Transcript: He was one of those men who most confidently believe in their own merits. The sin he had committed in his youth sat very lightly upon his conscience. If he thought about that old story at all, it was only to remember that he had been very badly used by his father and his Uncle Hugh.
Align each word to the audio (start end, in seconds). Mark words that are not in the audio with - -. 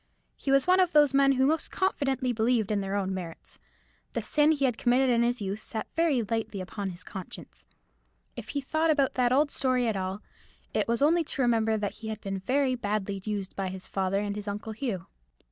He 0.35 0.49
was 0.49 0.65
one 0.65 0.79
of 0.79 0.93
those 0.93 1.13
men 1.13 1.33
who 1.33 1.45
most 1.45 1.69
confidently 1.69 2.33
believe 2.33 2.71
in 2.71 2.81
their 2.81 2.95
own 2.95 3.13
merits. 3.13 3.59
The 4.13 4.23
sin 4.23 4.51
he 4.51 4.65
had 4.65 4.75
committed 4.79 5.11
in 5.11 5.21
his 5.21 5.43
youth 5.43 5.59
sat 5.59 5.85
very 5.95 6.23
lightly 6.23 6.59
upon 6.59 6.89
his 6.89 7.03
conscience. 7.03 7.65
If 8.35 8.49
he 8.49 8.61
thought 8.61 8.89
about 8.89 9.13
that 9.13 9.31
old 9.31 9.51
story 9.51 9.87
at 9.87 9.95
all, 9.95 10.23
it 10.73 10.87
was 10.87 11.03
only 11.03 11.23
to 11.25 11.43
remember 11.43 11.77
that 11.77 11.91
he 12.01 12.07
had 12.07 12.19
been 12.19 12.39
very 12.39 12.73
badly 12.73 13.21
used 13.23 13.55
by 13.55 13.67
his 13.67 13.85
father 13.85 14.19
and 14.19 14.35
his 14.35 14.47
Uncle 14.47 14.71
Hugh. 14.73 15.05